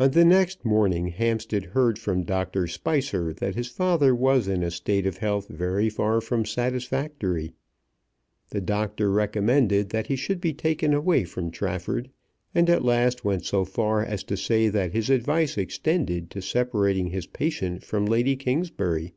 [0.00, 2.66] On the next morning Hampstead heard from Dr.
[2.66, 7.52] Spicer that his father was in a state of health very far from satisfactory.
[8.48, 12.08] The doctor recommended that he should be taken away from Trafford,
[12.54, 17.08] and at last went so far as to say that his advice extended to separating
[17.08, 19.12] his patient from Lady Kingsbury.